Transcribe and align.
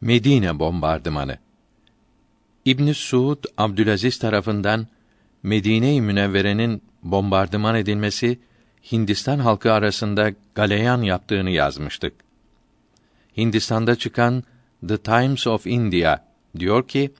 Medine 0.00 0.58
bombardımanı. 0.58 1.38
İbn 2.64 2.92
Suud 2.92 3.44
Abdülaziz 3.58 4.18
tarafından 4.18 4.86
Medine-i 5.42 6.00
Münevvere'nin 6.00 6.82
bombardıman 7.02 7.74
edilmesi 7.74 8.38
Hindistan 8.92 9.38
halkı 9.38 9.72
arasında 9.72 10.32
galeyan 10.54 11.02
yaptığını 11.02 11.50
yazmıştık. 11.50 12.12
Hindistan'da 13.36 13.96
çıkan 13.96 14.44
The 14.88 14.98
Times 14.98 15.46
of 15.46 15.66
India 15.66 16.18
diyor 16.58 16.88
ki, 16.88 17.10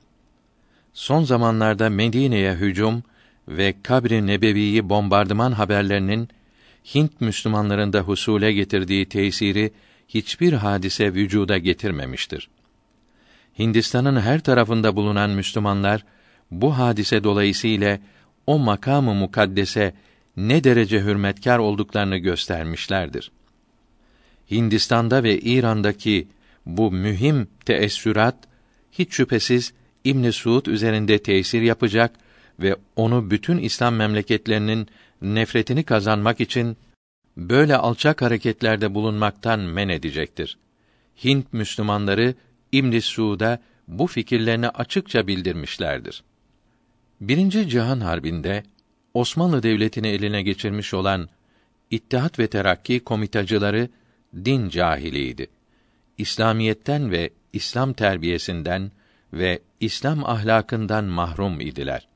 son 0.93 1.25
zamanlarda 1.25 1.91
Medine'ye 1.91 2.55
hücum 2.55 3.03
ve 3.49 3.75
Kabri 3.83 4.27
Nebevi'yi 4.27 4.89
bombardıman 4.89 5.53
haberlerinin 5.53 6.29
Hint 6.95 7.21
Müslümanlarında 7.21 8.01
husule 8.01 8.53
getirdiği 8.53 9.07
tesiri 9.09 9.73
hiçbir 10.09 10.53
hadise 10.53 11.15
vücuda 11.15 11.59
getirmemiştir. 11.59 12.49
Hindistan'ın 13.59 14.21
her 14.21 14.41
tarafında 14.41 14.97
bulunan 14.97 15.31
Müslümanlar 15.31 16.05
bu 16.51 16.79
hadise 16.79 17.25
dolayısıyla 17.25 17.99
o 18.47 18.59
makamı 18.59 19.15
mukaddese 19.15 19.95
ne 20.37 20.65
derece 20.65 21.01
hürmetkar 21.01 21.59
olduklarını 21.59 22.17
göstermişlerdir. 22.17 23.31
Hindistan'da 24.51 25.23
ve 25.23 25.39
İran'daki 25.39 26.29
bu 26.67 26.93
mühim 26.93 27.49
teessürat 27.65 28.37
hiç 28.93 29.15
şüphesiz 29.15 29.73
İbn 30.05 30.31
Suud 30.31 30.67
üzerinde 30.67 31.19
tesir 31.19 31.63
yapacak 31.63 32.15
ve 32.61 32.77
onu 32.97 33.31
bütün 33.31 33.59
İslam 33.59 33.95
memleketlerinin 33.95 34.89
nefretini 35.23 35.85
kazanmak 35.85 36.41
için 36.41 36.77
böyle 37.37 37.77
alçak 37.77 38.23
hareketlerde 38.23 38.95
bulunmaktan 38.95 39.61
men 39.61 39.89
edecektir. 39.89 40.59
Hint 41.25 41.53
Müslümanları 41.53 42.35
İbn 42.73 42.99
Suud'a 42.99 43.59
bu 43.89 44.07
fikirlerini 44.07 44.69
açıkça 44.69 45.27
bildirmişlerdir. 45.27 46.25
Birinci 47.21 47.69
Cihan 47.69 48.01
Harbi'nde 48.01 48.63
Osmanlı 49.15 49.63
Devleti'ni 49.63 50.09
eline 50.09 50.43
geçirmiş 50.43 50.95
olan 50.95 51.29
İttihat 51.91 52.39
ve 52.39 52.47
Terakki 52.47 53.01
komitacıları 53.01 53.89
din 54.35 54.69
cahiliydi. 54.69 55.47
İslamiyetten 56.19 57.11
ve 57.11 57.31
İslam 57.53 57.93
terbiyesinden 57.93 58.91
ve 59.33 59.63
İslam 59.81 60.25
ahlakından 60.25 61.05
mahrum 61.05 61.61
idiler. 61.61 62.09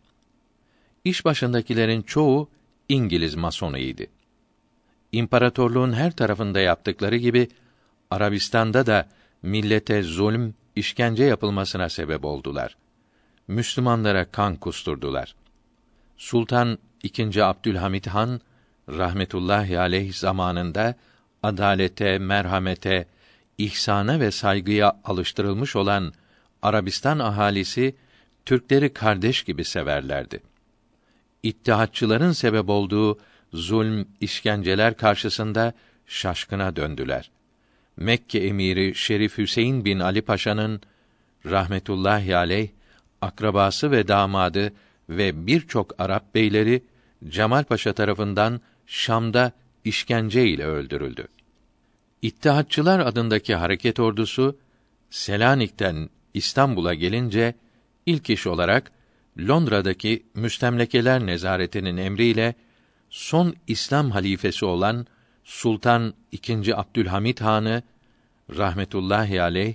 İş 1.05 1.25
başındakilerin 1.25 2.03
çoğu 2.03 2.51
İngiliz 2.89 3.35
masonuydu. 3.35 4.03
İmparatorluğun 5.13 5.93
her 5.93 6.13
tarafında 6.13 6.61
yaptıkları 6.61 7.17
gibi 7.17 7.49
Arabistan'da 8.11 8.87
da 8.87 9.09
millete 9.43 10.03
zulm, 10.03 10.55
işkence 10.77 11.25
yapılmasına 11.25 11.89
sebep 11.89 12.25
oldular. 12.25 12.77
Müslümanlara 13.49 14.25
kan 14.25 14.57
kusturdular. 14.57 15.35
Sultan 16.17 16.79
II. 17.05 17.43
Abdülhamit 17.43 18.07
Han 18.07 18.41
rahmetullahi 18.89 19.79
aleyh 19.79 20.13
zamanında 20.13 20.95
adalete, 21.43 22.19
merhamete, 22.19 23.07
ihsana 23.59 24.21
ve 24.21 24.31
saygıya 24.31 25.01
alıştırılmış 25.05 25.77
olan 25.77 26.13
Arabistan 26.63 27.19
ahalisi 27.19 27.97
Türkleri 28.47 28.93
kardeş 28.93 29.43
gibi 29.43 29.65
severlerdi. 29.65 30.43
İttihatçıların 31.43 32.33
sebep 32.33 32.69
olduğu 32.69 33.19
zulm, 33.53 34.09
işkenceler 34.21 34.97
karşısında 34.97 35.73
şaşkına 36.07 36.77
döndüler. 36.77 37.31
Mekke 37.97 38.39
emiri 38.39 38.95
Şerif 38.95 39.39
Hüseyin 39.39 39.85
bin 39.85 40.01
Ali 40.01 40.23
Paşa'nın 40.23 40.81
rahmetullahi 41.47 42.37
aleyh 42.37 42.69
akrabası 43.21 43.91
ve 43.91 44.09
damadı 44.09 44.73
ve 45.09 45.47
birçok 45.47 46.01
Arap 46.01 46.35
beyleri 46.35 46.83
Cemal 47.29 47.65
Paşa 47.65 47.93
tarafından 47.93 48.61
Şam'da 48.87 49.53
işkence 49.85 50.47
ile 50.47 50.65
öldürüldü. 50.65 51.29
İttihatçılar 52.23 53.01
adındaki 53.01 53.55
hareket 53.55 54.01
ordusu 54.01 54.59
Selanik'ten 55.11 56.11
İstanbul'a 56.35 56.95
gelince 56.95 57.55
ilk 58.07 58.31
iş 58.31 58.47
olarak 58.47 58.93
Londra'daki 59.39 60.23
müstemlekeler 60.35 61.27
nezaretinin 61.27 61.97
emriyle 61.97 62.55
son 63.11 63.55
İslam 63.67 64.11
halifesi 64.11 64.65
olan 64.65 65.07
Sultan 65.51 66.15
II. 66.33 66.75
Abdülhamit 66.75 67.41
Han'ı 67.41 67.83
rahmetullahi 68.57 69.43
aleyh 69.43 69.75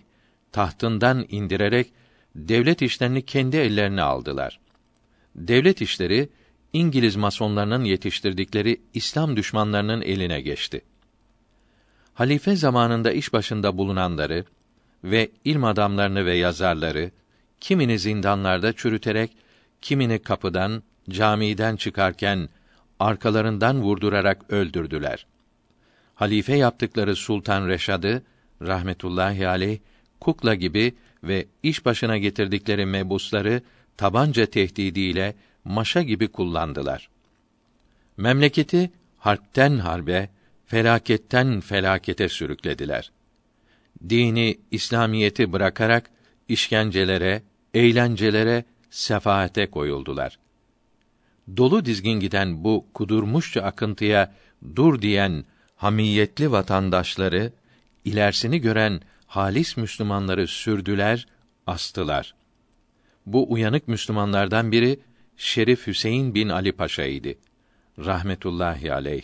tahtından 0.52 1.26
indirerek 1.30 1.94
devlet 2.36 2.82
işlerini 2.82 3.26
kendi 3.26 3.58
ellerine 3.58 4.02
aldılar. 4.02 4.60
Devlet 5.36 5.82
işleri 5.82 6.30
İngiliz 6.74 7.16
masonlarının 7.16 7.84
yetiştirdikleri 7.84 8.82
İslam 8.94 9.38
düşmanlarının 9.38 10.02
eline 10.02 10.42
geçti. 10.42 10.82
Halife 12.14 12.56
zamanında 12.56 13.12
iş 13.12 13.34
başında 13.34 13.78
bulunanları 13.78 14.46
ve 15.04 15.32
ilm 15.46 15.64
adamlarını 15.64 16.26
ve 16.26 16.38
yazarları 16.38 17.12
kimini 17.60 18.00
zindanlarda 18.00 18.74
çürüterek, 18.74 19.32
kimini 19.82 20.20
kapıdan, 20.20 20.84
camiden 21.10 21.76
çıkarken 21.76 22.50
arkalarından 23.00 23.82
vurdurarak 23.82 24.52
öldürdüler. 24.52 25.26
Halife 26.16 26.56
yaptıkları 26.56 27.16
Sultan 27.16 27.68
Reşad'ı 27.68 28.24
rahmetullahi 28.62 29.48
aleyh 29.48 29.80
kukla 30.20 30.56
gibi 30.56 30.96
ve 31.24 31.46
iş 31.64 31.86
başına 31.86 32.18
getirdikleri 32.18 32.86
mebusları 32.86 33.62
tabanca 33.98 34.46
tehdidiyle 34.46 35.36
maşa 35.66 36.02
gibi 36.02 36.28
kullandılar. 36.28 37.10
Memleketi 38.18 38.92
harpten 39.18 39.78
harbe, 39.78 40.30
felaketten 40.66 41.60
felakete 41.60 42.30
sürüklediler. 42.30 43.12
Dini, 44.10 44.58
İslamiyeti 44.72 45.54
bırakarak 45.54 46.10
işkencelere, 46.48 47.44
eğlencelere, 47.74 48.64
sefaate 48.90 49.70
koyuldular. 49.70 50.40
Dolu 51.58 51.86
dizgin 51.86 52.20
giden 52.20 52.64
bu 52.64 52.86
kudurmuşça 52.94 53.62
akıntıya 53.62 54.34
dur 54.76 55.02
diyen 55.02 55.46
hamiyetli 55.76 56.52
vatandaşları 56.52 57.52
ilerisini 58.06 58.62
gören 58.62 59.02
halis 59.28 59.78
Müslümanları 59.78 60.48
sürdüler, 60.48 61.28
astılar. 61.68 62.36
Bu 63.26 63.52
uyanık 63.52 63.88
Müslümanlardan 63.88 64.72
biri 64.72 65.00
Şerif 65.38 65.88
Hüseyin 65.88 66.36
bin 66.36 66.50
Ali 66.50 66.72
Paşa'ydı. 66.72 67.34
Rahmetullahi 68.00 68.94
aleyh. 68.94 69.24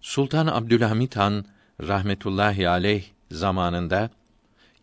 Sultan 0.00 0.46
Abdülhamit 0.46 1.16
Han 1.16 1.44
rahmetullahi 1.82 2.68
aleyh 2.68 3.04
zamanında 3.30 4.10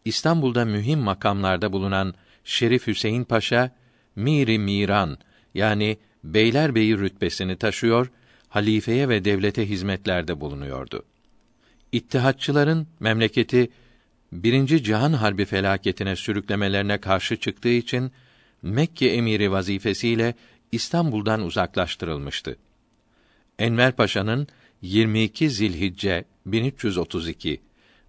İstanbul'da 0.06 0.66
mühim 0.66 1.00
makamlarda 1.00 1.74
bulunan 1.74 2.14
Şerif 2.44 2.88
Hüseyin 2.88 3.24
Paşa 3.24 3.72
Miri 4.16 4.60
Miran 4.60 5.18
yani 5.54 5.98
Beylerbeyi 6.24 6.98
rütbesini 6.98 7.58
taşıyor, 7.58 8.12
halifeye 8.56 9.10
ve 9.10 9.26
devlete 9.26 9.70
hizmetlerde 9.70 10.42
bulunuyordu. 10.42 11.04
İttihatçıların 11.92 12.88
memleketi 13.00 13.70
birinci 14.32 14.84
Cihan 14.84 15.14
Harbi 15.14 15.46
felaketine 15.46 16.16
sürüklemelerine 16.16 16.98
karşı 16.98 17.36
çıktığı 17.36 17.70
için 17.70 18.12
Mekke 18.62 19.08
emiri 19.08 19.52
vazifesiyle 19.52 20.34
İstanbul'dan 20.72 21.42
uzaklaştırılmıştı. 21.42 22.58
Enver 23.60 23.92
Paşa'nın 23.92 24.48
22 24.82 25.50
Zilhicce 25.50 26.26
1332 26.46 27.62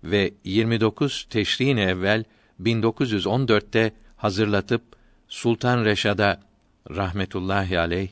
ve 0.05 0.33
29 0.45 1.27
Teşrin 1.31 1.77
evvel 1.77 2.25
1914'te 2.63 3.93
hazırlatıp 4.17 4.83
Sultan 5.29 5.85
Reşad'a 5.85 6.41
rahmetullahi 6.91 7.79
aleyh 7.79 8.09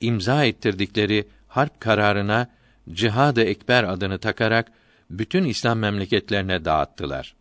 imza 0.00 0.44
ettirdikleri 0.44 1.24
harp 1.56 1.80
kararına 1.80 2.48
Cihad-ı 2.90 3.40
Ekber 3.40 3.84
adını 3.84 4.18
takarak 4.18 4.72
bütün 5.10 5.44
İslam 5.44 5.78
memleketlerine 5.78 6.64
dağıttılar. 6.64 7.34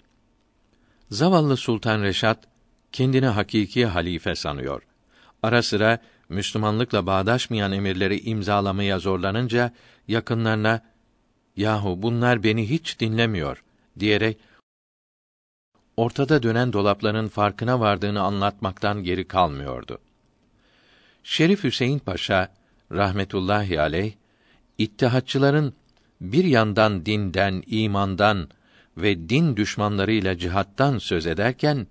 Zavallı 1.11 1.57
Sultan 1.57 2.01
Reşat 2.03 2.47
kendini 2.91 3.25
hakiki 3.25 3.85
halife 3.85 4.35
sanıyor. 4.35 4.81
Ara 5.43 5.63
sıra 5.63 5.99
Müslümanlıkla 6.29 7.05
bağdaşmayan 7.05 7.71
emirleri 7.71 8.19
imzalamaya 8.19 8.99
zorlanınca 8.99 9.71
yakınlarına 10.07 10.81
yahu 11.57 12.01
bunlar 12.01 12.43
beni 12.43 12.69
hiç 12.69 12.99
dinlemiyor 12.99 13.63
diyerek 13.99 14.37
ortada 15.97 16.43
dönen 16.43 16.73
dolapların 16.73 17.27
farkına 17.27 17.79
vardığını 17.79 18.21
anlatmaktan 18.21 19.03
geri 19.03 19.27
kalmıyordu. 19.27 19.99
Şerif 21.23 21.63
Hüseyin 21.63 21.99
Paşa 21.99 22.51
rahmetullahi 22.91 23.81
aleyh 23.81 24.13
İttihatçıların 24.77 25.73
bir 26.21 26.43
yandan 26.43 27.05
dinden, 27.05 27.63
imandan, 27.67 28.49
ve 28.97 29.29
din 29.29 29.57
düşmanlarıyla 29.57 30.37
cihattan 30.37 30.97
söz 30.97 31.25
ederken 31.25 31.87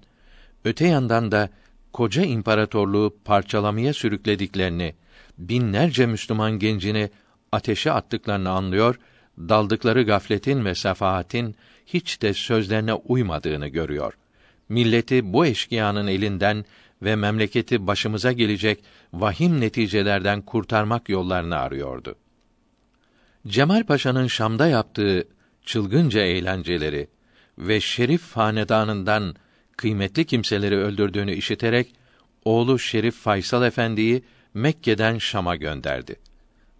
öte 0.64 0.86
yandan 0.86 1.32
da 1.32 1.48
koca 1.92 2.22
imparatorluğu 2.22 3.16
parçalamaya 3.24 3.92
sürüklediklerini, 3.92 4.94
binlerce 5.38 6.06
Müslüman 6.06 6.58
gencini 6.58 7.10
ateşe 7.52 7.92
attıklarını 7.92 8.50
anlıyor, 8.50 8.98
daldıkları 9.38 10.02
gafletin 10.02 10.64
ve 10.64 10.74
sefaatin 10.74 11.56
hiç 11.86 12.22
de 12.22 12.34
sözlerine 12.34 12.94
uymadığını 12.94 13.68
görüyor. 13.68 14.14
Milleti 14.68 15.32
bu 15.32 15.46
eşkıyanın 15.46 16.06
elinden 16.06 16.64
ve 17.04 17.16
memleketi 17.16 17.86
başımıza 17.86 18.32
gelecek 18.32 18.84
vahim 19.12 19.60
neticelerden 19.60 20.42
kurtarmak 20.42 21.08
yollarını 21.08 21.56
arıyordu. 21.56 22.14
Cemal 23.46 23.84
Paşa'nın 23.84 24.26
Şam'da 24.26 24.66
yaptığı 24.66 25.28
çılgınca 25.64 26.20
eğlenceleri 26.20 27.08
ve 27.58 27.80
Şerif 27.80 28.32
hanedanından 28.32 29.34
kıymetli 29.76 30.24
kimseleri 30.24 30.76
öldürdüğünü 30.76 31.32
işiterek 31.32 31.94
oğlu 32.44 32.78
Şerif 32.78 33.14
Faysal 33.14 33.64
Efendi'yi 33.64 34.24
Mekke'den 34.54 35.18
Şam'a 35.18 35.56
gönderdi. 35.56 36.16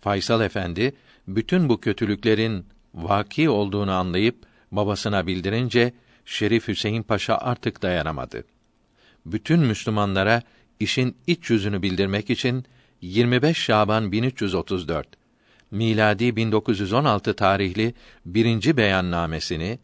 Faysal 0.00 0.40
Efendi 0.40 0.94
bütün 1.28 1.68
bu 1.68 1.80
kötülüklerin 1.80 2.66
vaki 2.94 3.50
olduğunu 3.50 3.92
anlayıp 3.92 4.36
babasına 4.72 5.26
bildirince 5.26 5.92
Şerif 6.24 6.68
Hüseyin 6.68 7.02
Paşa 7.02 7.38
artık 7.38 7.82
dayanamadı. 7.82 8.44
Bütün 9.26 9.60
Müslümanlara 9.60 10.42
işin 10.80 11.16
iç 11.26 11.50
yüzünü 11.50 11.82
bildirmek 11.82 12.30
için 12.30 12.64
25 13.00 13.58
Şaban 13.58 14.12
1334 14.12 15.08
miladi 15.70 16.36
1916 16.36 17.34
tarihli 17.36 17.94
birinci 18.26 18.76
beyannamesini 18.76 19.78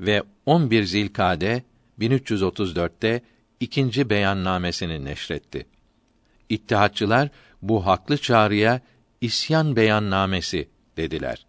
ve 0.00 0.22
11 0.46 0.84
Zilkade 0.84 1.62
1334'te 2.00 3.22
ikinci 3.60 4.10
beyannamesini 4.10 5.04
neşretti. 5.04 5.66
İttihatçılar 6.48 7.28
bu 7.62 7.86
haklı 7.86 8.18
çağrıya 8.18 8.80
isyan 9.20 9.76
beyannamesi 9.76 10.68
dediler. 10.96 11.46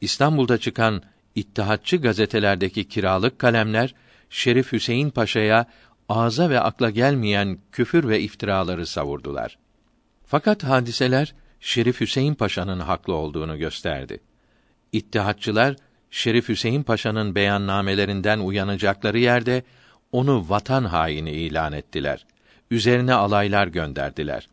İstanbul'da 0.00 0.58
çıkan 0.58 1.02
İttihatçı 1.34 1.96
gazetelerdeki 1.96 2.88
kiralık 2.88 3.38
kalemler 3.38 3.94
Şerif 4.30 4.72
Hüseyin 4.72 5.10
Paşa'ya 5.10 5.66
ağza 6.08 6.50
ve 6.50 6.60
akla 6.60 6.90
gelmeyen 6.90 7.58
küfür 7.72 8.08
ve 8.08 8.20
iftiraları 8.20 8.86
savurdular. 8.86 9.58
Fakat 10.26 10.64
hadiseler 10.64 11.34
Şerif 11.60 12.00
Hüseyin 12.00 12.34
Paşa'nın 12.34 12.80
haklı 12.80 13.14
olduğunu 13.14 13.58
gösterdi. 13.58 14.20
İttihatçılar 14.92 15.76
Şerif 16.10 16.48
Hüseyin 16.48 16.82
Paşa'nın 16.82 17.34
beyannamelerinden 17.34 18.38
uyanacakları 18.38 19.18
yerde 19.18 19.62
onu 20.12 20.48
vatan 20.48 20.84
haini 20.84 21.30
ilan 21.30 21.72
ettiler. 21.72 22.26
Üzerine 22.70 23.14
alaylar 23.14 23.66
gönderdiler. 23.66 24.48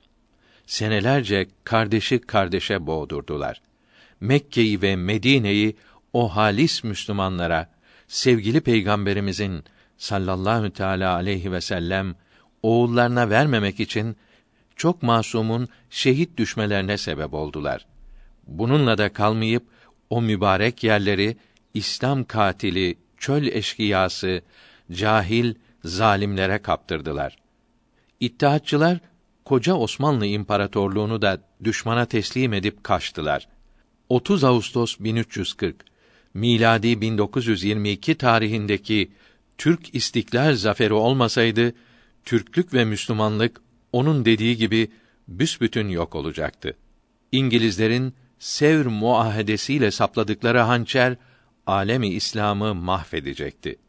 Senelerce 0.65 1.47
kardeşi 1.63 2.21
kardeşe 2.21 2.87
boğdurdular. 2.87 3.61
Mekke'yi 4.19 4.81
ve 4.81 4.95
Medine'yi 4.95 5.75
o 6.13 6.35
halis 6.35 6.83
Müslümanlara 6.83 7.69
sevgili 8.07 8.61
peygamberimizin 8.61 9.63
sallallahu 9.97 10.69
teala 10.69 11.13
aleyhi 11.13 11.51
ve 11.51 11.61
sellem 11.61 12.15
oğullarına 12.63 13.29
vermemek 13.29 13.79
için 13.79 14.15
çok 14.75 15.03
masumun 15.03 15.69
şehit 15.89 16.37
düşmelerine 16.37 16.97
sebep 16.97 17.33
oldular. 17.33 17.85
Bununla 18.47 18.97
da 18.97 19.13
kalmayıp 19.13 19.63
o 20.09 20.21
mübarek 20.21 20.83
yerleri 20.83 21.37
İslam 21.73 22.23
katili, 22.23 22.97
çöl 23.17 23.47
eşkıyası, 23.47 24.41
cahil 24.91 25.55
zalimlere 25.83 26.61
kaptırdılar. 26.61 27.37
İttihatçılar 28.19 28.99
koca 29.45 29.73
Osmanlı 29.73 30.25
İmparatorluğunu 30.25 31.21
da 31.21 31.37
düşmana 31.63 32.05
teslim 32.05 32.53
edip 32.53 32.83
kaçtılar. 32.83 33.47
30 34.09 34.43
Ağustos 34.43 34.99
1340 34.99 35.85
miladi 36.33 37.01
1922 37.01 38.15
tarihindeki 38.15 39.11
Türk 39.57 39.95
İstiklal 39.95 40.55
zaferi 40.55 40.93
olmasaydı 40.93 41.73
Türklük 42.25 42.73
ve 42.73 42.85
Müslümanlık 42.85 43.61
onun 43.91 44.25
dediği 44.25 44.57
gibi 44.57 44.91
büsbütün 45.27 45.89
yok 45.89 46.15
olacaktı. 46.15 46.77
İngilizlerin 47.31 48.13
Sevr 48.39 48.85
muahedesiyle 48.85 49.91
sapladıkları 49.91 50.59
hançer 50.59 51.15
alemi 51.67 52.09
İslam'ı 52.09 52.75
mahvedecekti. 52.75 53.79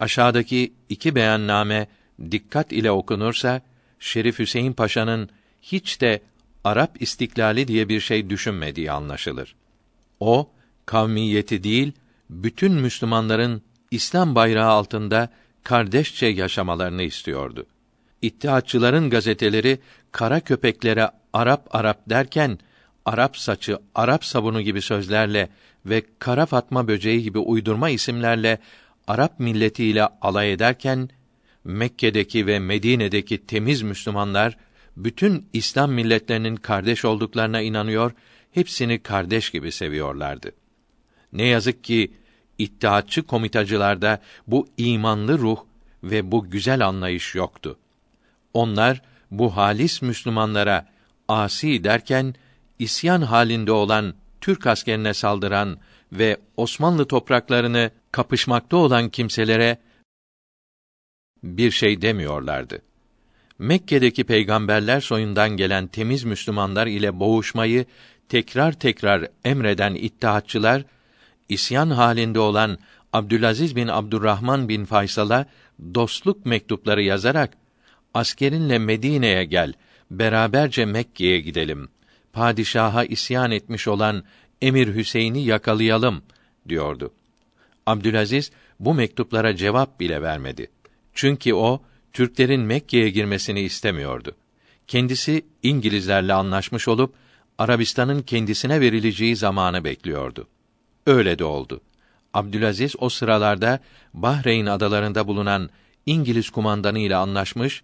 Aşağıdaki 0.00 0.72
iki 0.88 1.14
beyanname 1.14 1.88
dikkat 2.30 2.72
ile 2.72 2.90
okunursa 2.90 3.62
Şerif 4.00 4.38
Hüseyin 4.38 4.72
Paşa'nın 4.72 5.28
hiç 5.62 6.00
de 6.00 6.22
Arap 6.64 7.02
istiklali 7.02 7.68
diye 7.68 7.88
bir 7.88 8.00
şey 8.00 8.30
düşünmediği 8.30 8.92
anlaşılır. 8.92 9.54
O 10.20 10.50
kavmiyeti 10.86 11.62
değil, 11.64 11.92
bütün 12.30 12.72
Müslümanların 12.72 13.62
İslam 13.90 14.34
bayrağı 14.34 14.68
altında 14.68 15.28
kardeşçe 15.62 16.26
yaşamalarını 16.26 17.02
istiyordu. 17.02 17.66
İttihatçıların 18.22 19.10
gazeteleri 19.10 19.78
kara 20.12 20.40
köpeklere 20.40 21.10
Arap 21.32 21.74
Arap 21.74 22.10
derken 22.10 22.58
Arap 23.04 23.36
saçı, 23.36 23.78
Arap 23.94 24.24
sabunu 24.24 24.60
gibi 24.60 24.82
sözlerle 24.82 25.48
ve 25.86 26.02
kara 26.18 26.46
fatma 26.46 26.88
böceği 26.88 27.22
gibi 27.22 27.38
uydurma 27.38 27.90
isimlerle 27.90 28.58
Arap 29.06 29.40
milletiyle 29.40 30.08
alay 30.20 30.52
ederken 30.52 31.10
Mekke'deki 31.64 32.46
ve 32.46 32.58
Medine'deki 32.58 33.46
temiz 33.46 33.82
Müslümanlar 33.82 34.56
bütün 34.96 35.46
İslam 35.52 35.92
milletlerinin 35.92 36.56
kardeş 36.56 37.04
olduklarına 37.04 37.60
inanıyor, 37.60 38.12
hepsini 38.50 39.02
kardeş 39.02 39.50
gibi 39.50 39.72
seviyorlardı. 39.72 40.52
Ne 41.32 41.46
yazık 41.46 41.84
ki 41.84 42.12
İttihatçı 42.58 43.22
komitacılarda 43.22 44.20
bu 44.46 44.68
imanlı 44.76 45.38
ruh 45.38 45.58
ve 46.02 46.32
bu 46.32 46.50
güzel 46.50 46.86
anlayış 46.86 47.34
yoktu. 47.34 47.78
Onlar 48.54 49.02
bu 49.30 49.56
halis 49.56 50.02
Müslümanlara 50.02 50.86
asi 51.28 51.84
derken 51.84 52.34
isyan 52.78 53.22
halinde 53.22 53.72
olan 53.72 54.14
Türk 54.40 54.66
askerine 54.66 55.14
saldıran 55.14 55.78
ve 56.12 56.36
Osmanlı 56.56 57.08
topraklarını 57.08 57.90
kapışmakta 58.12 58.76
olan 58.76 59.08
kimselere 59.08 59.78
bir 61.42 61.70
şey 61.70 62.02
demiyorlardı. 62.02 62.82
Mekke'deki 63.58 64.24
peygamberler 64.24 65.00
soyundan 65.00 65.50
gelen 65.50 65.86
temiz 65.86 66.24
Müslümanlar 66.24 66.86
ile 66.86 67.20
boğuşmayı 67.20 67.86
tekrar 68.28 68.72
tekrar 68.72 69.28
emreden 69.44 69.94
ittihatçılar 69.94 70.84
isyan 71.48 71.90
halinde 71.90 72.38
olan 72.38 72.78
Abdülaziz 73.12 73.76
bin 73.76 73.88
Abdurrahman 73.88 74.68
bin 74.68 74.84
Faysal'a 74.84 75.46
dostluk 75.94 76.46
mektupları 76.46 77.02
yazarak 77.02 77.50
askerinle 78.14 78.78
Medine'ye 78.78 79.44
gel, 79.44 79.72
beraberce 80.10 80.84
Mekke'ye 80.84 81.40
gidelim. 81.40 81.88
Padişaha 82.32 83.04
isyan 83.04 83.50
etmiş 83.50 83.88
olan 83.88 84.24
Emir 84.62 84.94
Hüseyin'i 84.94 85.44
yakalayalım 85.44 86.22
diyordu. 86.68 87.12
Abdülaziz 87.86 88.50
bu 88.80 88.94
mektuplara 88.94 89.56
cevap 89.56 90.00
bile 90.00 90.22
vermedi. 90.22 90.70
Çünkü 91.14 91.54
o 91.54 91.82
Türklerin 92.12 92.60
Mekke'ye 92.60 93.10
girmesini 93.10 93.60
istemiyordu. 93.60 94.36
Kendisi 94.86 95.44
İngilizlerle 95.62 96.32
anlaşmış 96.32 96.88
olup 96.88 97.14
Arabistan'ın 97.58 98.22
kendisine 98.22 98.80
verileceği 98.80 99.36
zamanı 99.36 99.84
bekliyordu. 99.84 100.46
Öyle 101.08 101.38
de 101.38 101.44
oldu. 101.44 101.80
Abdülaziz 102.34 102.94
o 102.98 103.08
sıralarda 103.08 103.80
Bahreyn 104.14 104.66
adalarında 104.66 105.26
bulunan 105.26 105.70
İngiliz 106.06 106.50
kumandanı 106.50 106.98
ile 106.98 107.16
anlaşmış, 107.16 107.82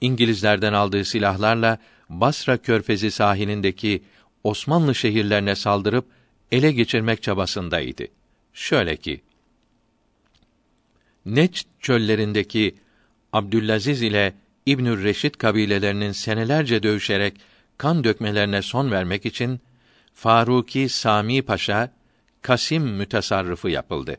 İngilizlerden 0.00 0.72
aldığı 0.72 1.04
silahlarla 1.04 1.78
Basra 2.08 2.56
körfezi 2.56 3.10
sahilindeki 3.10 4.02
Osmanlı 4.44 4.94
şehirlerine 4.94 5.54
saldırıp 5.54 6.06
ele 6.52 6.72
geçirmek 6.72 7.22
çabasındaydı. 7.22 8.04
Şöyle 8.52 8.96
ki 8.96 9.20
Neç 11.26 11.64
çöllerindeki 11.80 12.74
Abdülaziz 13.32 14.02
ile 14.02 14.34
İbnü 14.66 15.04
Reşit 15.04 15.36
kabilelerinin 15.36 16.12
senelerce 16.12 16.82
dövüşerek 16.82 17.34
kan 17.78 18.04
dökmelerine 18.04 18.62
son 18.62 18.90
vermek 18.90 19.26
için 19.26 19.60
Faruki 20.14 20.88
Sami 20.88 21.42
Paşa 21.42 21.99
Kasim 22.42 22.82
mütesarrıfı 22.82 23.70
yapıldı. 23.70 24.16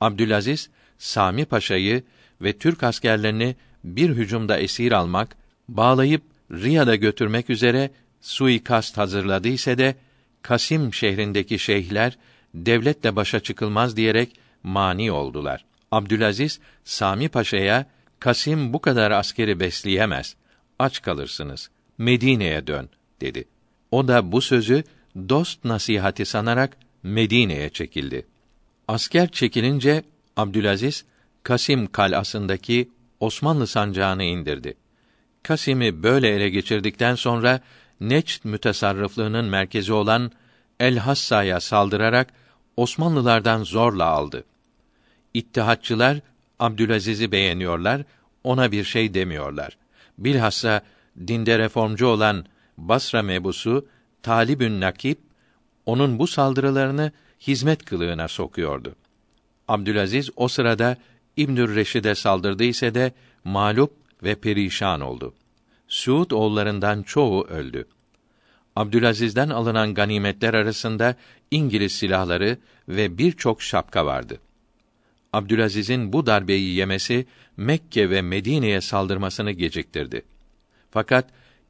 Abdülaziz 0.00 0.70
Sami 0.98 1.44
Paşa'yı 1.44 2.02
ve 2.40 2.58
Türk 2.58 2.82
askerlerini 2.82 3.56
bir 3.84 4.10
hücumda 4.10 4.58
esir 4.58 4.92
almak, 4.92 5.36
bağlayıp 5.68 6.22
Riyad'a 6.50 6.96
götürmek 6.96 7.50
üzere 7.50 7.90
suikast 8.20 8.98
hazırladı 8.98 9.48
ise 9.48 9.78
de 9.78 9.96
Kasim 10.42 10.94
şehrindeki 10.94 11.58
şeyhler 11.58 12.18
devletle 12.54 13.16
başa 13.16 13.40
çıkılmaz 13.40 13.96
diyerek 13.96 14.36
mani 14.62 15.12
oldular. 15.12 15.64
Abdülaziz 15.90 16.60
Sami 16.84 17.28
Paşa'ya 17.28 17.86
Kasim 18.18 18.72
bu 18.72 18.80
kadar 18.80 19.10
askeri 19.10 19.60
besleyemez. 19.60 20.36
Aç 20.78 21.02
kalırsınız. 21.02 21.70
Medine'ye 21.98 22.66
dön 22.66 22.90
dedi. 23.20 23.44
O 23.90 24.08
da 24.08 24.32
bu 24.32 24.40
sözü 24.40 24.84
dost 25.28 25.64
nasihati 25.64 26.24
sanarak 26.24 26.76
Medine'ye 27.02 27.70
çekildi. 27.70 28.26
Asker 28.88 29.30
çekilince 29.30 30.02
Abdülaziz 30.36 31.04
Kasim 31.42 31.92
kalasındaki 31.92 32.88
Osmanlı 33.20 33.66
sancağını 33.66 34.24
indirdi. 34.24 34.74
Kasim'i 35.42 36.02
böyle 36.02 36.28
ele 36.28 36.48
geçirdikten 36.48 37.14
sonra 37.14 37.60
Neçt 38.00 38.44
mütesarrıflığının 38.44 39.44
merkezi 39.44 39.92
olan 39.92 40.32
El 40.80 40.96
Hassa'ya 40.96 41.60
saldırarak 41.60 42.32
Osmanlılardan 42.76 43.64
zorla 43.64 44.04
aldı. 44.04 44.44
İttihatçılar 45.34 46.20
Abdülaziz'i 46.58 47.32
beğeniyorlar, 47.32 48.02
ona 48.44 48.72
bir 48.72 48.84
şey 48.84 49.14
demiyorlar. 49.14 49.76
Bilhassa 50.18 50.82
dinde 51.26 51.58
reformcu 51.58 52.06
olan 52.06 52.46
Basra 52.78 53.22
mebusu 53.22 53.86
Talibün 54.22 54.80
Nakip 54.80 55.18
onun 55.86 56.18
bu 56.18 56.26
saldırılarını 56.26 57.12
hizmet 57.40 57.84
kılığına 57.84 58.28
sokuyordu. 58.28 58.94
Abdülaziz 59.68 60.30
o 60.36 60.48
sırada 60.48 60.96
İbnü'r 61.36 61.74
Reşid'e 61.74 62.14
saldırdı 62.14 62.64
ise 62.64 62.94
de 62.94 63.12
mağlup 63.44 63.92
ve 64.22 64.34
perişan 64.34 65.00
oldu. 65.00 65.34
Suud 65.88 66.30
oğullarından 66.30 67.02
çoğu 67.02 67.44
öldü. 67.44 67.86
Abdülaziz'den 68.76 69.48
alınan 69.48 69.94
ganimetler 69.94 70.54
arasında 70.54 71.16
İngiliz 71.50 71.92
silahları 71.92 72.58
ve 72.88 73.18
birçok 73.18 73.62
şapka 73.62 74.06
vardı. 74.06 74.38
Abdülaziz'in 75.32 76.12
bu 76.12 76.26
darbeyi 76.26 76.74
yemesi 76.74 77.26
Mekke 77.56 78.10
ve 78.10 78.22
Medine'ye 78.22 78.80
saldırmasını 78.80 79.50
geciktirdi. 79.50 80.22
Fakat 80.90 81.28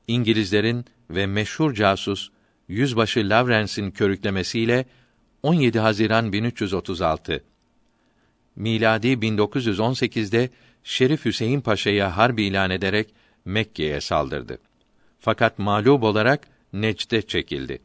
İngilizlerin 0.08 0.84
ve 1.10 1.26
meşhur 1.26 1.74
casus 1.74 2.30
Yüzbaşı 2.72 3.30
Lawrence'in 3.30 3.90
körüklemesiyle 3.90 4.84
17 5.42 5.78
Haziran 5.78 6.32
1336 6.32 7.44
miladi 8.56 9.08
1918'de 9.08 10.50
Şerif 10.84 11.24
Hüseyin 11.24 11.60
Paşa'ya 11.60 12.16
harp 12.16 12.38
ilan 12.38 12.70
ederek 12.70 13.14
Mekke'ye 13.44 14.00
saldırdı. 14.00 14.58
Fakat 15.18 15.58
mağlup 15.58 16.02
olarak 16.02 16.46
Necd'e 16.72 17.22
çekildi. 17.22 17.78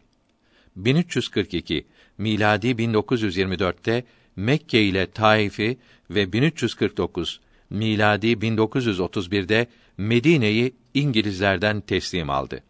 1342 0.75 1.85
miladi 2.17 2.67
1924'te 2.67 4.03
Mekke 4.35 4.83
ile 4.83 5.11
Taif'i 5.11 5.77
ve 6.09 6.33
1349 6.33 7.39
miladi 7.69 8.27
1931'de 8.27 9.67
Medine'yi 9.97 10.73
İngilizlerden 10.93 11.81
teslim 11.81 12.29
aldı. 12.29 12.63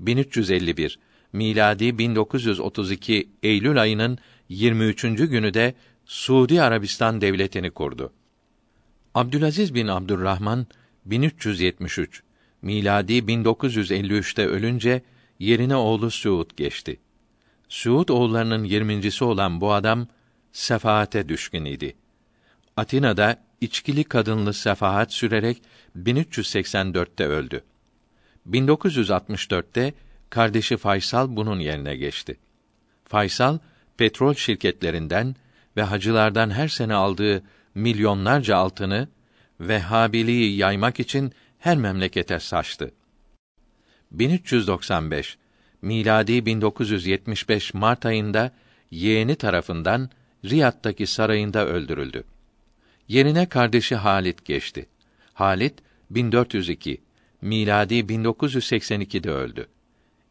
1351 0.00 0.98
miladi 1.36 1.98
1932 1.98 3.28
Eylül 3.42 3.82
ayının 3.82 4.18
23. 4.48 5.02
günü 5.02 5.54
de 5.54 5.74
Suudi 6.06 6.62
Arabistan 6.62 7.20
devletini 7.20 7.70
kurdu. 7.70 8.12
Abdülaziz 9.14 9.74
bin 9.74 9.86
Abdurrahman 9.86 10.66
1373 11.04 12.22
miladi 12.62 13.12
1953'te 13.12 14.46
ölünce 14.46 15.02
yerine 15.38 15.76
oğlu 15.76 16.10
Suud 16.10 16.50
geçti. 16.56 17.00
Suud 17.68 18.08
oğullarının 18.08 18.64
yirmincisi 18.64 19.24
olan 19.24 19.60
bu 19.60 19.72
adam 19.72 20.06
sefaate 20.52 21.28
düşkün 21.28 21.64
idi. 21.64 21.96
Atina'da 22.76 23.42
içkili 23.60 24.04
kadınlı 24.04 24.54
sefahat 24.54 25.12
sürerek 25.12 25.62
1384'te 25.96 27.26
öldü. 27.26 27.64
1964'te 28.50 29.94
kardeşi 30.36 30.76
Faysal 30.76 31.36
bunun 31.36 31.60
yerine 31.60 31.96
geçti. 31.96 32.36
Faysal 33.04 33.58
petrol 33.96 34.34
şirketlerinden 34.34 35.36
ve 35.76 35.82
hacılardan 35.82 36.50
her 36.50 36.68
sene 36.68 36.94
aldığı 36.94 37.42
milyonlarca 37.74 38.56
altını 38.56 39.08
Vehhabiliği 39.60 40.56
yaymak 40.56 41.00
için 41.00 41.32
her 41.58 41.76
memlekete 41.76 42.40
saçtı. 42.40 42.94
1395 44.10 45.38
miladi 45.82 46.46
1975 46.46 47.74
Mart 47.74 48.06
ayında 48.06 48.52
yeğeni 48.90 49.36
tarafından 49.36 50.10
Riyad'daki 50.44 51.06
sarayında 51.06 51.66
öldürüldü. 51.66 52.24
Yerine 53.08 53.48
kardeşi 53.48 53.96
Halit 53.96 54.44
geçti. 54.44 54.88
Halit 55.34 55.74
1402 56.10 57.00
miladi 57.42 57.94
1982'de 57.94 59.30
öldü. 59.30 59.68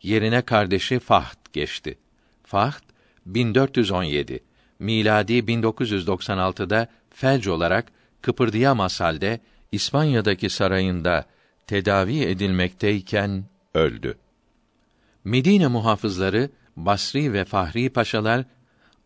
Yerine 0.05 0.41
kardeşi 0.41 0.99
Fahd 0.99 1.37
geçti. 1.53 1.97
Fahd 2.43 2.83
1417 3.25 4.39
miladi 4.79 5.33
1996'da 5.33 6.87
felç 7.09 7.47
olarak 7.47 7.91
kıpırdayamaz 8.21 9.01
halde 9.01 9.39
İspanya'daki 9.71 10.49
sarayında 10.49 11.25
tedavi 11.67 12.21
edilmekteyken 12.21 13.45
öldü. 13.73 14.17
Medine 15.23 15.67
muhafızları 15.67 16.49
Basri 16.75 17.33
ve 17.33 17.45
Fahri 17.45 17.89
paşalar 17.89 18.45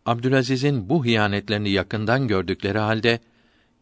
Abdülaziz'in 0.06 0.88
bu 0.88 1.04
hiyanetlerini 1.04 1.70
yakından 1.70 2.28
gördükleri 2.28 2.78
halde 2.78 3.20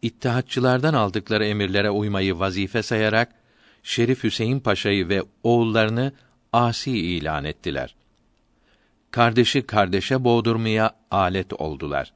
İttihatçılardan 0.03 0.95
aldıkları 0.95 1.45
emirlere 1.45 1.91
uymayı 1.91 2.39
vazife 2.39 2.83
sayarak 2.83 3.35
Şerif 3.83 4.25
Hüseyin 4.25 4.61
Paşa'yı 4.61 5.09
ve 5.09 5.23
oğullarını 5.43 6.13
asi 6.53 6.91
ilan 6.91 7.45
ettiler. 7.45 7.95
Kardeşi 9.11 9.63
kardeşe 9.63 10.25
boğdurmaya 10.25 10.97
alet 11.11 11.53
oldular. 11.53 12.13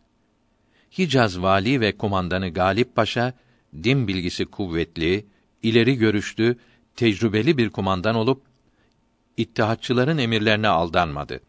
Hicaz 0.99 1.43
vali 1.43 1.81
ve 1.81 1.97
kumandanı 1.97 2.49
Galip 2.49 2.97
Paşa 2.97 3.33
din 3.83 4.09
bilgisi 4.09 4.45
kuvvetli, 4.45 5.27
ileri 5.63 5.97
görüşlü, 5.97 6.59
tecrübeli 6.97 7.59
bir 7.59 7.71
kumandan 7.71 8.15
olup 8.15 8.43
İttihatçıların 9.37 10.19
emirlerine 10.19 10.69
aldanmadı. 10.69 11.41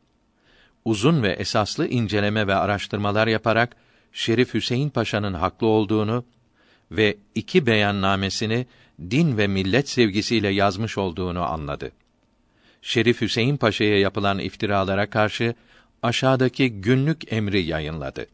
Uzun 0.86 1.24
ve 1.24 1.32
esaslı 1.32 1.88
inceleme 1.88 2.48
ve 2.48 2.56
araştırmalar 2.56 3.28
yaparak 3.28 3.76
Şerif 4.14 4.54
Hüseyin 4.54 4.90
Paşa'nın 4.90 5.34
haklı 5.34 5.68
olduğunu 5.68 6.26
ve 6.92 7.18
iki 7.36 7.66
beyannamesini 7.66 8.66
din 9.12 9.38
ve 9.38 9.48
millet 9.48 9.90
sevgisiyle 9.90 10.50
yazmış 10.50 10.98
olduğunu 10.98 11.42
anladı. 11.42 11.92
Şerif 12.84 13.22
Hüseyin 13.22 13.58
Paşa'ya 13.58 14.00
yapılan 14.00 14.40
iftiralara 14.40 15.10
karşı 15.10 15.56
aşağıdaki 16.02 16.70
günlük 16.70 17.34
emri 17.34 17.62
yayınladı. 17.62 18.28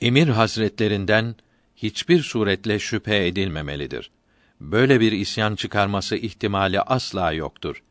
Emir 0.00 0.28
hazretlerinden 0.28 1.34
hiçbir 1.76 2.22
suretle 2.22 2.78
şüphe 2.78 3.26
edilmemelidir. 3.26 4.10
Böyle 4.60 5.00
bir 5.00 5.12
isyan 5.12 5.54
çıkarması 5.54 6.16
ihtimali 6.16 6.80
asla 6.80 7.32
yoktur. 7.32 7.82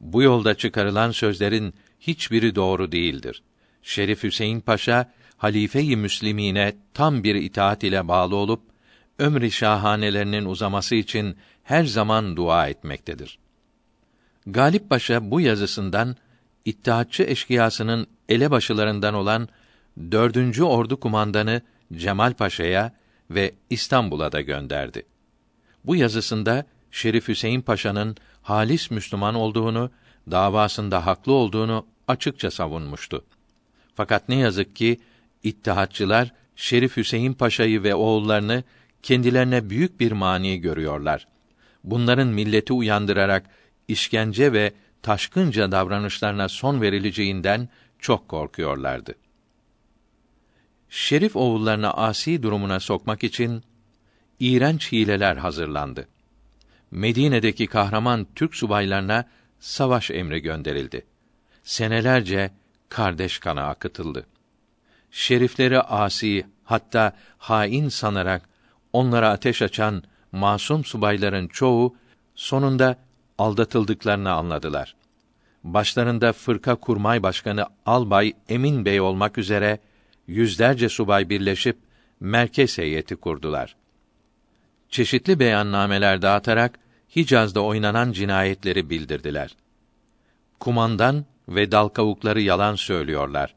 Bu 0.00 0.22
yolda 0.22 0.54
çıkarılan 0.54 1.10
sözlerin 1.10 1.74
hiçbiri 2.00 2.54
doğru 2.54 2.92
değildir. 2.92 3.42
Şerif 3.82 4.22
Hüseyin 4.22 4.60
Paşa 4.60 5.12
halife-i 5.36 5.96
müslimine 5.96 6.76
tam 6.94 7.24
bir 7.24 7.34
itaat 7.34 7.84
ile 7.84 8.08
bağlı 8.08 8.36
olup 8.36 8.62
ömrü 9.18 9.50
şahanelerinin 9.50 10.44
uzaması 10.44 10.94
için 10.94 11.36
her 11.64 11.84
zaman 11.84 12.36
dua 12.36 12.68
etmektedir. 12.68 13.38
Galip 14.46 14.90
Paşa 14.90 15.30
bu 15.30 15.40
yazısından 15.40 16.16
İttihatçı 16.64 17.22
eşkıyasının 17.22 18.06
elebaşılarından 18.28 19.14
olan 19.14 19.48
dördüncü 20.10 20.62
Ordu 20.62 21.00
kumandanı 21.00 21.62
Cemal 21.92 22.34
Paşa'ya 22.34 22.92
ve 23.30 23.54
İstanbul'a 23.70 24.32
da 24.32 24.40
gönderdi. 24.40 25.02
Bu 25.84 25.96
yazısında 25.96 26.64
Şerif 26.90 27.28
Hüseyin 27.28 27.60
Paşa'nın 27.60 28.16
halis 28.42 28.90
Müslüman 28.90 29.34
olduğunu, 29.34 29.90
davasında 30.30 31.06
haklı 31.06 31.32
olduğunu 31.32 31.86
açıkça 32.08 32.50
savunmuştu. 32.50 33.24
Fakat 33.94 34.28
ne 34.28 34.36
yazık 34.36 34.76
ki 34.76 35.00
İttihatçılar 35.42 36.32
Şerif 36.56 36.96
Hüseyin 36.96 37.32
Paşa'yı 37.32 37.82
ve 37.82 37.94
oğullarını 37.94 38.64
kendilerine 39.02 39.70
büyük 39.70 40.00
bir 40.00 40.12
mani 40.12 40.60
görüyorlar. 40.60 41.26
Bunların 41.84 42.28
milleti 42.28 42.72
uyandırarak 42.72 43.50
işkence 43.88 44.52
ve 44.52 44.72
taşkınca 45.02 45.72
davranışlarına 45.72 46.48
son 46.48 46.80
verileceğinden 46.80 47.68
çok 47.98 48.28
korkuyorlardı. 48.28 49.14
Şerif 50.88 51.36
oğullarını 51.36 51.92
asi 51.92 52.42
durumuna 52.42 52.80
sokmak 52.80 53.24
için 53.24 53.62
iğrenç 54.40 54.92
hileler 54.92 55.36
hazırlandı. 55.36 56.08
Medine'deki 56.90 57.66
kahraman 57.66 58.26
Türk 58.34 58.54
subaylarına 58.54 59.24
savaş 59.60 60.10
emri 60.10 60.42
gönderildi. 60.42 61.06
Senelerce 61.62 62.50
kardeş 62.88 63.38
kanı 63.38 63.64
akıtıldı. 63.64 64.26
şerifleri 65.10 65.80
asi, 65.80 66.46
hatta 66.64 67.12
hain 67.38 67.88
sanarak 67.88 68.48
onlara 68.92 69.30
ateş 69.30 69.62
açan 69.62 70.02
masum 70.32 70.84
subayların 70.84 71.48
çoğu 71.48 71.96
sonunda 72.34 73.05
aldatıldıklarını 73.38 74.32
anladılar. 74.32 74.96
Başlarında 75.64 76.32
fırka 76.32 76.74
kurmay 76.74 77.22
başkanı 77.22 77.66
Albay 77.86 78.32
Emin 78.48 78.84
Bey 78.84 79.00
olmak 79.00 79.38
üzere 79.38 79.78
yüzlerce 80.26 80.88
subay 80.88 81.28
birleşip 81.28 81.78
merkez 82.20 82.78
heyeti 82.78 83.16
kurdular. 83.16 83.76
Çeşitli 84.88 85.40
beyannameler 85.40 86.22
dağıtarak 86.22 86.78
Hicaz'da 87.16 87.60
oynanan 87.60 88.12
cinayetleri 88.12 88.90
bildirdiler. 88.90 89.56
Kumandan 90.60 91.24
ve 91.48 91.72
dal 91.72 91.88
kavukları 91.88 92.40
yalan 92.40 92.74
söylüyorlar. 92.74 93.54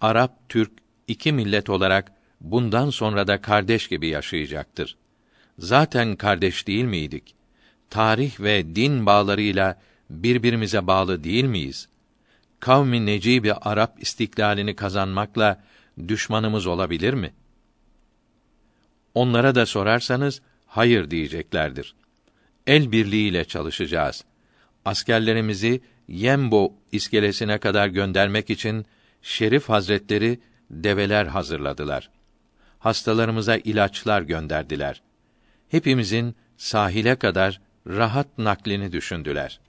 Arap, 0.00 0.48
Türk 0.48 0.72
iki 1.08 1.32
millet 1.32 1.70
olarak 1.70 2.12
bundan 2.40 2.90
sonra 2.90 3.26
da 3.26 3.40
kardeş 3.40 3.88
gibi 3.88 4.08
yaşayacaktır. 4.08 4.96
Zaten 5.58 6.16
kardeş 6.16 6.66
değil 6.66 6.84
miydik? 6.84 7.35
Tarih 7.90 8.40
ve 8.40 8.76
din 8.76 9.06
bağlarıyla 9.06 9.80
birbirimize 10.10 10.86
bağlı 10.86 11.24
değil 11.24 11.44
miyiz? 11.44 11.88
Kavmi 12.60 13.06
Necibi 13.06 13.54
Arap 13.54 14.02
istiklalini 14.02 14.76
kazanmakla 14.76 15.62
düşmanımız 16.08 16.66
olabilir 16.66 17.14
mi? 17.14 17.32
Onlara 19.14 19.54
da 19.54 19.66
sorarsanız 19.66 20.42
hayır 20.66 21.10
diyeceklerdir. 21.10 21.94
El 22.66 22.92
birliğiyle 22.92 23.44
çalışacağız. 23.44 24.24
Askerlerimizi 24.84 25.80
Yembo 26.08 26.72
iskelesine 26.92 27.58
kadar 27.58 27.88
göndermek 27.88 28.50
için 28.50 28.86
Şerif 29.22 29.68
Hazretleri 29.68 30.40
develer 30.70 31.26
hazırladılar. 31.26 32.10
Hastalarımıza 32.78 33.56
ilaçlar 33.56 34.22
gönderdiler. 34.22 35.02
Hepimizin 35.68 36.34
sahile 36.56 37.16
kadar 37.16 37.60
rahat 37.86 38.38
naklini 38.38 38.92
düşündüler. 38.92 39.60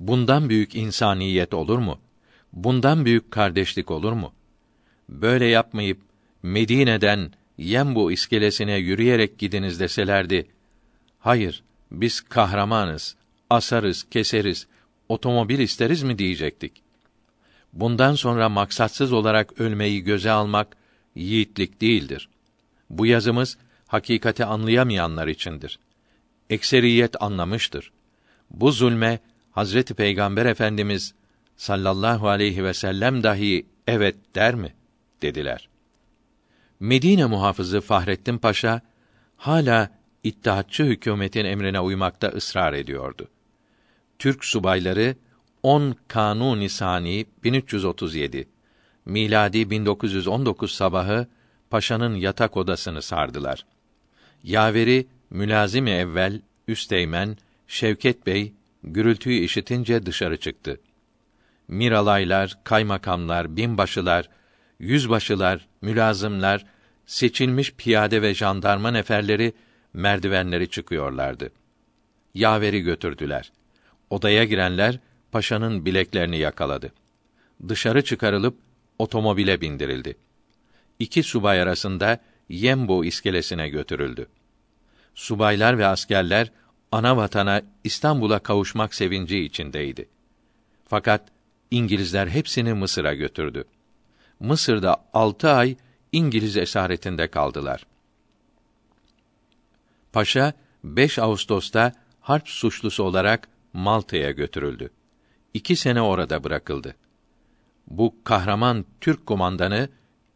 Bundan 0.00 0.48
büyük 0.48 0.74
insaniyet 0.74 1.54
olur 1.54 1.78
mu? 1.78 2.00
Bundan 2.52 3.04
büyük 3.04 3.30
kardeşlik 3.30 3.90
olur 3.90 4.12
mu? 4.12 4.32
Böyle 5.08 5.46
yapmayıp 5.46 6.00
Medine'den 6.42 7.32
Yembu 7.58 8.12
iskelesine 8.12 8.76
yürüyerek 8.76 9.38
gidiniz 9.38 9.80
deselerdi, 9.80 10.46
hayır, 11.18 11.62
biz 11.90 12.20
kahramanız, 12.20 13.16
asarız, 13.50 14.06
keseriz, 14.10 14.66
otomobil 15.08 15.58
isteriz 15.58 16.02
mi 16.02 16.18
diyecektik. 16.18 16.82
Bundan 17.72 18.14
sonra 18.14 18.48
maksatsız 18.48 19.12
olarak 19.12 19.60
ölmeyi 19.60 20.02
göze 20.02 20.30
almak 20.30 20.76
yiğitlik 21.14 21.80
değildir. 21.80 22.28
Bu 22.90 23.06
yazımız 23.06 23.58
hakikati 23.86 24.44
anlayamayanlar 24.44 25.26
içindir. 25.26 25.78
Ekseriyet 26.50 27.22
anlamıştır. 27.22 27.92
Bu 28.50 28.72
zulme 28.72 29.18
Hazreti 29.50 29.94
Peygamber 29.94 30.46
Efendimiz 30.46 31.14
sallallahu 31.56 32.28
aleyhi 32.28 32.64
ve 32.64 32.74
sellem 32.74 33.22
dahi 33.22 33.66
evet 33.86 34.16
der 34.34 34.54
mi? 34.54 34.74
dediler. 35.22 35.68
Medine 36.80 37.26
muhafızı 37.26 37.80
Fahrettin 37.80 38.38
Paşa 38.38 38.80
hala 39.36 39.98
İttihatçı 40.24 40.84
hükümetin 40.84 41.44
emrine 41.44 41.80
uymakta 41.80 42.28
ısrar 42.28 42.72
ediyordu. 42.72 43.28
Türk 44.18 44.44
subayları 44.44 45.16
10 45.62 45.96
Kanun 46.08 46.60
Nisani 46.60 47.26
1337 47.44 48.48
miladi 49.06 49.70
1919 49.70 50.72
sabahı 50.72 51.26
paşanın 51.70 52.14
yatak 52.14 52.56
odasını 52.56 53.02
sardılar. 53.02 53.66
Yaveri 54.44 55.06
mülazimi 55.30 55.90
evvel 55.90 56.40
Üsteğmen 56.68 57.36
Şevket 57.66 58.26
Bey 58.26 58.52
gürültüyü 58.84 59.40
işitince 59.40 60.06
dışarı 60.06 60.36
çıktı. 60.36 60.80
Miralaylar, 61.68 62.58
kaymakamlar, 62.64 63.56
binbaşılar, 63.56 64.28
yüzbaşılar, 64.78 65.68
mülazımlar, 65.82 66.66
seçilmiş 67.06 67.74
piyade 67.74 68.22
ve 68.22 68.34
jandarma 68.34 68.90
neferleri 68.90 69.52
merdivenleri 69.92 70.70
çıkıyorlardı. 70.70 71.50
Yaveri 72.34 72.80
götürdüler. 72.80 73.52
Odaya 74.10 74.44
girenler 74.44 74.98
paşanın 75.32 75.84
bileklerini 75.84 76.38
yakaladı. 76.38 76.92
Dışarı 77.68 78.04
çıkarılıp 78.04 78.58
otomobile 78.98 79.60
bindirildi. 79.60 80.16
İki 80.98 81.22
subay 81.22 81.62
arasında 81.62 82.20
Yembo 82.48 83.04
iskelesine 83.04 83.68
götürüldü. 83.68 84.26
Subaylar 85.18 85.78
ve 85.78 85.86
askerler 85.86 86.52
ana 86.92 87.16
vatana 87.16 87.62
İstanbul'a 87.84 88.38
kavuşmak 88.38 88.94
sevinci 88.94 89.38
içindeydi. 89.38 90.08
Fakat 90.84 91.28
İngilizler 91.70 92.26
hepsini 92.26 92.74
Mısır'a 92.74 93.14
götürdü. 93.14 93.64
Mısır'da 94.40 94.96
altı 95.12 95.50
ay 95.50 95.76
İngiliz 96.12 96.56
esaretinde 96.56 97.28
kaldılar. 97.28 97.86
Paşa 100.12 100.52
5 100.84 101.18
Ağustos'ta 101.18 101.92
harp 102.20 102.48
suçlusu 102.48 103.02
olarak 103.02 103.48
Malta'ya 103.72 104.30
götürüldü. 104.30 104.90
İki 105.54 105.76
sene 105.76 106.02
orada 106.02 106.44
bırakıldı. 106.44 106.96
Bu 107.86 108.14
kahraman 108.24 108.84
Türk 109.00 109.26
kumandanı 109.26 109.88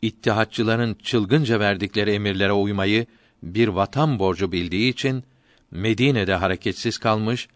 İttihatçıların 0.02 0.94
çılgınca 0.94 1.60
verdikleri 1.60 2.10
emirlere 2.10 2.52
uymayı 2.52 3.06
bir 3.42 3.68
vatan 3.68 4.18
borcu 4.18 4.52
bildiği 4.52 4.90
için 4.90 5.24
Medine'de 5.70 6.34
hareketsiz 6.34 6.98
kalmış, 6.98 7.48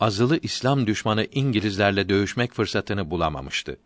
azılı 0.00 0.38
İslam 0.42 0.86
düşmanı 0.86 1.26
İngilizlerle 1.32 2.08
dövüşmek 2.08 2.52
fırsatını 2.52 3.10
bulamamıştı. 3.10 3.76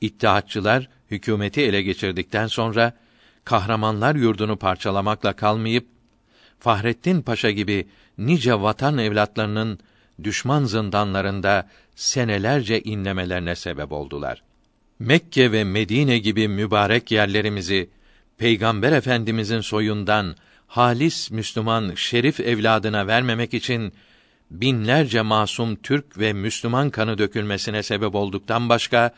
İttihatçılar 0.00 0.88
hükümeti 1.10 1.60
ele 1.60 1.82
geçirdikten 1.82 2.46
sonra 2.46 2.92
kahramanlar 3.44 4.14
yurdunu 4.14 4.56
parçalamakla 4.56 5.32
kalmayıp 5.32 5.86
Fahrettin 6.58 7.22
Paşa 7.22 7.50
gibi 7.50 7.88
nice 8.18 8.60
vatan 8.60 8.98
evlatlarının 8.98 9.78
düşman 10.24 10.64
zindanlarında 10.64 11.68
senelerce 11.94 12.80
inlemelerine 12.80 13.56
sebep 13.56 13.92
oldular. 13.92 14.42
Mekke 14.98 15.52
ve 15.52 15.64
Medine 15.64 16.18
gibi 16.18 16.48
mübarek 16.48 17.10
yerlerimizi 17.10 17.90
Peygamber 18.38 18.92
Efendimizin 18.92 19.60
soyundan 19.60 20.36
halis 20.66 21.30
Müslüman 21.30 21.92
şerif 21.94 22.40
evladına 22.40 23.06
vermemek 23.06 23.54
için 23.54 23.92
binlerce 24.50 25.22
masum 25.22 25.76
Türk 25.76 26.18
ve 26.18 26.32
Müslüman 26.32 26.90
kanı 26.90 27.18
dökülmesine 27.18 27.82
sebep 27.82 28.14
olduktan 28.14 28.68
başka 28.68 29.14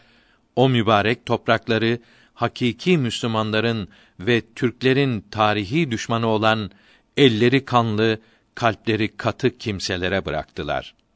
o 0.56 0.68
mübarek 0.68 1.26
toprakları 1.26 1.98
hakiki 2.34 2.98
Müslümanların 2.98 3.88
ve 4.20 4.42
Türklerin 4.54 5.24
tarihi 5.30 5.90
düşmanı 5.90 6.26
olan 6.26 6.70
elleri 7.16 7.64
kanlı, 7.64 8.18
kalpleri 8.54 9.16
katı 9.16 9.58
kimselere 9.58 10.24
bıraktılar.'' 10.24 11.07